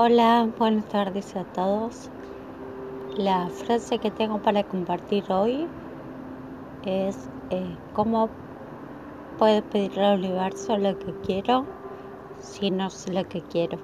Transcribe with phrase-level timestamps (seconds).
[0.00, 2.08] Hola, buenas tardes a todos.
[3.16, 5.66] La frase que tengo para compartir hoy
[6.84, 8.28] es eh, cómo
[9.40, 11.64] puedo pedirle al universo lo que quiero
[12.38, 13.78] si no sé lo que quiero.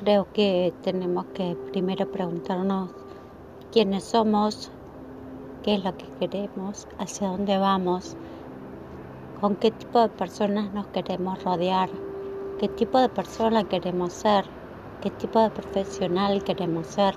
[0.00, 2.90] Creo que tenemos que primero preguntarnos
[3.70, 4.72] quiénes somos,
[5.62, 8.16] qué es lo que queremos, hacia dónde vamos,
[9.40, 12.05] con qué tipo de personas nos queremos rodear
[12.58, 14.44] qué tipo de persona queremos ser,
[15.02, 17.14] qué tipo de profesional queremos ser,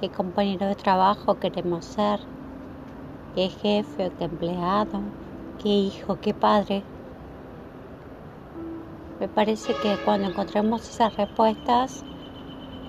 [0.00, 2.18] qué compañero de trabajo queremos ser,
[3.36, 5.00] qué jefe o qué empleado,
[5.62, 6.82] qué hijo, qué padre.
[9.20, 12.04] Me parece que cuando encontremos esas respuestas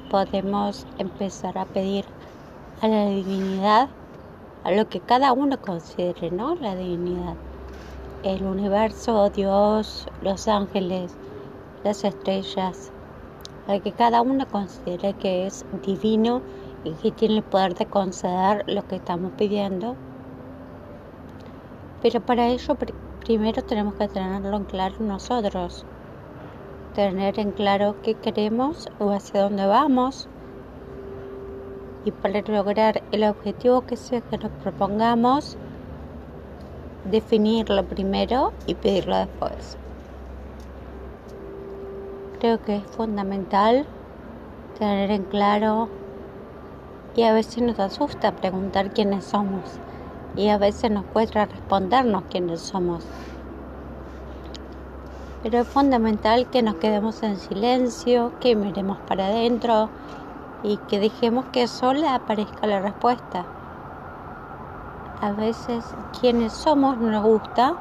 [0.09, 2.05] podemos empezar a pedir
[2.81, 3.87] a la divinidad,
[4.63, 6.55] a lo que cada uno considere, ¿no?
[6.55, 7.35] La divinidad
[8.23, 11.15] el universo, Dios, los ángeles,
[11.83, 12.91] las estrellas,
[13.65, 16.41] para que cada uno considere que es divino
[16.85, 19.95] y que tiene el poder de conceder lo que estamos pidiendo.
[22.01, 22.77] Pero para ello
[23.25, 25.85] primero tenemos que tenerlo en claro nosotros,
[26.95, 30.29] tener en claro qué queremos o hacia dónde vamos.
[32.05, 35.57] Y para lograr el objetivo que sea que nos propongamos,
[37.05, 39.77] definirlo primero y pedirlo después.
[42.39, 43.85] Creo que es fundamental
[44.77, 45.89] tener en claro
[47.15, 49.61] y a veces nos asusta preguntar quiénes somos
[50.35, 53.05] y a veces nos cuesta respondernos quiénes somos.
[55.43, 59.89] Pero es fundamental que nos quedemos en silencio, que miremos para adentro
[60.63, 63.45] y que dejemos que sola aparezca la respuesta
[65.23, 65.85] a veces
[66.19, 67.75] quienes somos no nos gusta,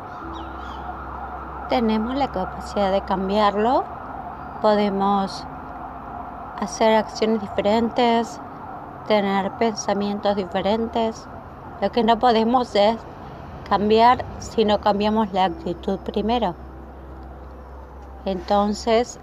[1.68, 3.84] tenemos la capacidad de cambiarlo,
[4.60, 5.44] podemos
[6.60, 8.40] hacer acciones diferentes,
[9.08, 11.26] tener pensamientos diferentes.
[11.80, 12.96] Lo que no podemos es
[13.68, 16.54] cambiar si no cambiamos la actitud primero.
[18.24, 19.18] Entonces,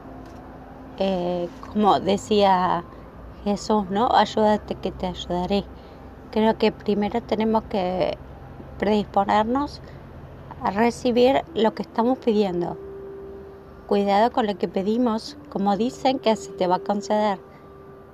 [0.98, 2.84] eh, como decía
[3.46, 4.10] Jesús, ¿no?
[4.12, 5.64] Ayúdate que te ayudaré.
[6.32, 8.18] Creo que primero tenemos que
[8.78, 9.82] predisponernos
[10.62, 12.78] a recibir lo que estamos pidiendo.
[13.88, 17.40] Cuidado con lo que pedimos, como dicen que se te va a conceder.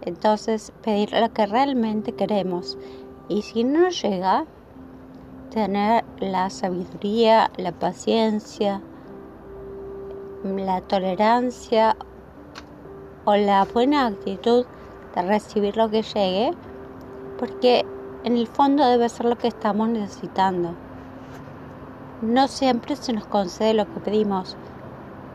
[0.02, 2.78] Entonces, pedir lo que realmente queremos.
[3.28, 4.46] Y si no llega,
[5.50, 8.82] tener la sabiduría, la paciencia,
[10.44, 11.98] la tolerancia
[13.26, 14.66] o la buena actitud
[15.16, 16.52] de recibir lo que llegue,
[17.40, 17.86] porque
[18.26, 20.72] en el fondo debe ser lo que estamos necesitando.
[22.24, 24.58] No siempre se nos concede lo que pedimos,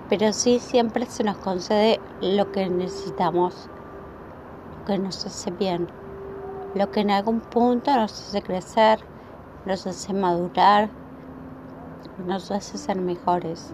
[0.08, 3.68] pero sí siempre se nos concede lo que necesitamos,
[4.76, 5.86] lo que nos hace bien,
[6.74, 8.98] lo que en algún punto nos hace crecer,
[9.66, 10.90] nos hace madurar,
[12.26, 13.72] nos hace ser mejores.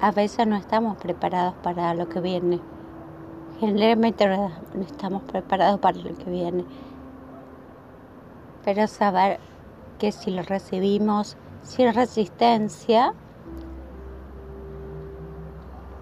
[0.00, 2.58] A veces no estamos preparados para lo que viene.
[3.60, 4.50] Generalmente no
[4.80, 6.64] estamos preparados para lo que viene
[8.64, 9.38] pero saber
[9.98, 13.14] que si lo recibimos sin resistencia,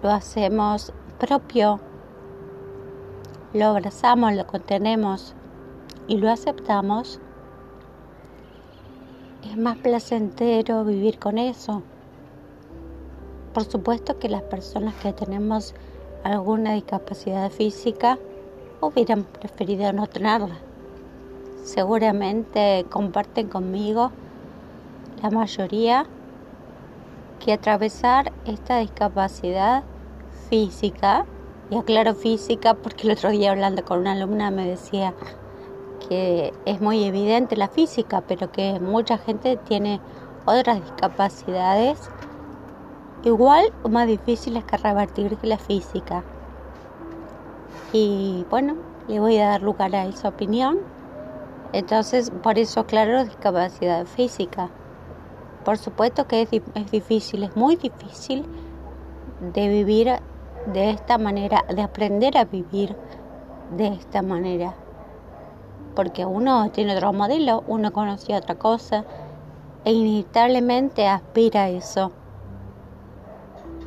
[0.01, 1.79] lo hacemos propio,
[3.53, 5.35] lo abrazamos, lo contenemos
[6.07, 7.19] y lo aceptamos,
[9.43, 11.83] es más placentero vivir con eso.
[13.53, 15.75] Por supuesto que las personas que tenemos
[16.23, 18.17] alguna discapacidad física
[18.81, 20.57] hubieran preferido no tenerla
[21.63, 24.11] seguramente comparten conmigo
[25.21, 26.05] la mayoría
[27.39, 29.83] que atravesar esta discapacidad
[30.49, 31.25] física,
[31.69, 35.13] y aclaro física porque el otro día hablando con una alumna me decía
[36.07, 39.99] que es muy evidente la física, pero que mucha gente tiene
[40.45, 41.97] otras discapacidades
[43.23, 46.23] igual o más difíciles que revertir que la física.
[47.93, 48.75] Y bueno,
[49.07, 50.79] le voy a dar lugar a esa opinión
[51.73, 54.69] entonces, por eso, claro, discapacidad física.
[55.65, 58.45] Por supuesto que es, es difícil, es muy difícil
[59.53, 60.13] de vivir
[60.71, 62.95] de esta manera, de aprender a vivir
[63.75, 64.75] de esta manera.
[65.95, 69.03] Porque uno tiene otro modelo, uno conoce otra cosa
[69.83, 72.11] e inevitablemente aspira a eso.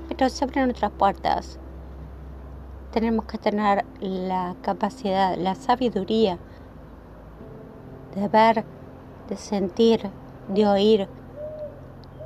[0.09, 1.61] Pero se abren otras puertas.
[2.91, 6.39] Tenemos que tener la capacidad, la sabiduría
[8.17, 8.65] de ver,
[9.29, 10.11] de sentir,
[10.49, 11.09] de oír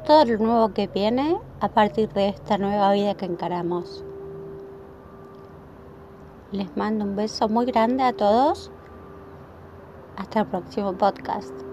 [0.07, 4.05] todo lo nuevo que viene a partir de esta nueva vida que encaramos.
[6.53, 8.71] Les mando un beso muy grande a todos.
[10.17, 11.70] Hasta el próximo podcast.